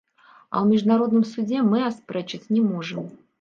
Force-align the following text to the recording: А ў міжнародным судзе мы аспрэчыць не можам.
А 0.21 0.55
ў 0.61 0.63
міжнародным 0.71 1.25
судзе 1.33 1.59
мы 1.69 1.83
аспрэчыць 1.91 2.43
не 2.57 2.65
можам. 2.73 3.05